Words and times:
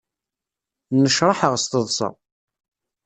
Nnecraḥeɣ 0.93 1.53
s 1.63 1.65
teḍṣa. 1.65 2.09